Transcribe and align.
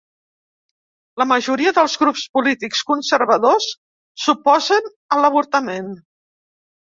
La 1.21 1.25
majoria 1.31 1.73
dels 1.79 1.97
grups 2.03 2.23
polítics 2.37 2.81
conservadors 2.93 3.69
s'oposen 4.25 4.89
a 5.17 5.21
l'avortament. 5.21 5.93